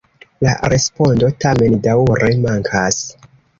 La 0.45 0.53
respondo 0.73 1.29
tamen 1.45 1.77
daŭre 1.85 2.33
mankas. 2.49 3.01